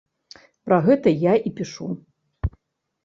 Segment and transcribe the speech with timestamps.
[0.69, 1.91] Пра гэта я і пішу.